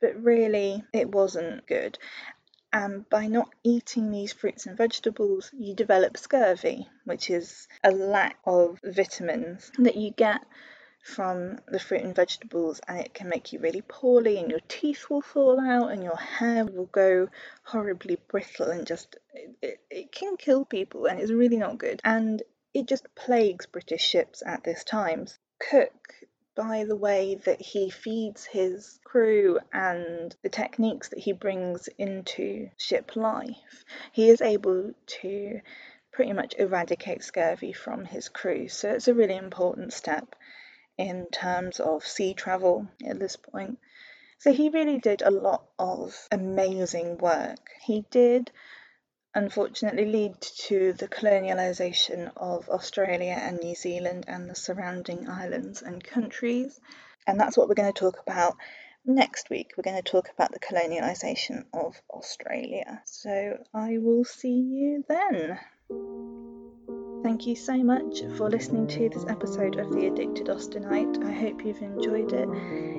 but 0.00 0.22
really 0.22 0.84
it 0.92 1.10
wasn't 1.10 1.66
good. 1.66 1.98
And 2.72 3.08
by 3.08 3.26
not 3.26 3.48
eating 3.64 4.10
these 4.10 4.32
fruits 4.32 4.66
and 4.66 4.76
vegetables, 4.76 5.50
you 5.58 5.74
develop 5.74 6.18
scurvy, 6.18 6.86
which 7.04 7.30
is 7.30 7.66
a 7.82 7.90
lack 7.90 8.36
of 8.44 8.78
vitamins 8.84 9.72
that 9.78 9.96
you 9.96 10.10
get 10.10 10.42
from 11.08 11.58
the 11.66 11.80
fruit 11.80 12.02
and 12.02 12.14
vegetables 12.14 12.80
and 12.86 13.00
it 13.00 13.14
can 13.14 13.30
make 13.30 13.52
you 13.52 13.58
really 13.58 13.80
poorly 13.80 14.38
and 14.38 14.50
your 14.50 14.60
teeth 14.68 15.06
will 15.08 15.22
fall 15.22 15.58
out 15.58 15.90
and 15.90 16.04
your 16.04 16.16
hair 16.16 16.66
will 16.66 16.86
go 16.86 17.28
horribly 17.62 18.18
brittle 18.28 18.70
and 18.70 18.86
just 18.86 19.16
it, 19.32 19.56
it, 19.62 19.80
it 19.90 20.12
can 20.12 20.36
kill 20.36 20.66
people 20.66 21.06
and 21.06 21.18
it's 21.18 21.32
really 21.32 21.56
not 21.56 21.78
good. 21.78 22.00
And 22.04 22.42
it 22.74 22.86
just 22.86 23.14
plagues 23.14 23.64
british 23.64 24.02
ships 24.02 24.42
at 24.44 24.64
this 24.64 24.84
time. 24.84 25.26
Cook 25.58 26.14
by 26.54 26.84
the 26.84 26.96
way 26.96 27.36
that 27.46 27.60
he 27.60 27.88
feeds 27.88 28.44
his 28.44 29.00
crew 29.02 29.58
and 29.72 30.36
the 30.42 30.48
techniques 30.50 31.08
that 31.08 31.20
he 31.20 31.32
brings 31.32 31.88
into 31.96 32.68
ship 32.76 33.16
life. 33.16 33.84
He 34.12 34.28
is 34.28 34.42
able 34.42 34.92
to 35.22 35.60
pretty 36.12 36.32
much 36.32 36.54
eradicate 36.58 37.22
scurvy 37.22 37.72
from 37.72 38.04
his 38.04 38.28
crew. 38.28 38.68
So 38.68 38.90
it's 38.90 39.08
a 39.08 39.14
really 39.14 39.36
important 39.36 39.92
step 39.92 40.34
in 40.98 41.26
terms 41.32 41.80
of 41.80 42.04
sea 42.04 42.34
travel 42.34 42.88
at 43.06 43.18
this 43.18 43.36
point. 43.36 43.78
So 44.38 44.52
he 44.52 44.68
really 44.68 44.98
did 44.98 45.22
a 45.22 45.30
lot 45.30 45.64
of 45.78 46.14
amazing 46.30 47.18
work. 47.18 47.70
He 47.82 48.04
did 48.10 48.50
unfortunately 49.34 50.06
lead 50.06 50.40
to 50.40 50.92
the 50.92 51.08
colonialisation 51.08 52.30
of 52.36 52.68
Australia 52.68 53.36
and 53.38 53.58
New 53.58 53.74
Zealand 53.74 54.24
and 54.28 54.48
the 54.48 54.54
surrounding 54.54 55.28
islands 55.28 55.82
and 55.82 56.02
countries. 56.02 56.78
And 57.26 57.38
that's 57.38 57.56
what 57.56 57.68
we're 57.68 57.74
going 57.74 57.92
to 57.92 58.00
talk 58.00 58.20
about 58.26 58.56
next 59.04 59.50
week. 59.50 59.72
We're 59.76 59.82
going 59.82 60.02
to 60.02 60.10
talk 60.10 60.30
about 60.34 60.52
the 60.52 60.60
colonialisation 60.60 61.64
of 61.72 62.00
Australia. 62.10 63.02
So 63.04 63.58
I 63.74 63.98
will 63.98 64.24
see 64.24 64.48
you 64.48 65.04
then. 65.08 65.58
Thank 67.28 67.46
you 67.46 67.56
so 67.56 67.76
much 67.76 68.22
for 68.38 68.48
listening 68.48 68.86
to 68.86 69.10
this 69.10 69.26
episode 69.28 69.76
of 69.76 69.92
The 69.92 70.06
Addicted 70.06 70.46
Austenite. 70.46 71.22
I 71.22 71.30
hope 71.30 71.62
you've 71.62 71.82
enjoyed 71.82 72.32
it. 72.32 72.48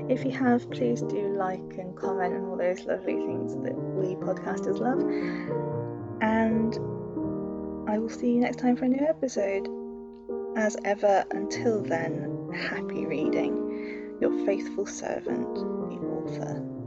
If 0.08 0.24
you 0.24 0.30
have, 0.30 0.70
please 0.70 1.02
do 1.02 1.36
like 1.36 1.80
and 1.80 1.98
comment 1.98 2.36
and 2.36 2.46
all 2.46 2.56
those 2.56 2.86
lovely 2.86 3.16
things 3.16 3.56
that 3.64 3.74
we 3.74 4.14
podcasters 4.18 4.80
love. 4.80 5.00
And 6.22 6.76
I 7.90 7.98
will 7.98 8.08
see 8.08 8.34
you 8.34 8.42
next 8.42 8.60
time 8.60 8.76
for 8.78 8.86
a 8.86 8.90
new 8.90 9.04
episode. 9.04 9.68
As 10.56 10.78
ever, 10.86 11.26
until 11.32 11.82
then, 11.82 12.52
happy 12.54 13.08
reading. 13.08 14.16
Your 14.22 14.46
faithful 14.46 14.86
servant, 14.86 15.56
the 15.56 16.06
author. 16.06 16.79